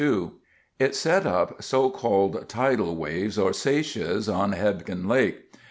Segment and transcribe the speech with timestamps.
[0.79, 5.43] It set up so called tidal waves, or seiches, on Hebgen Lake.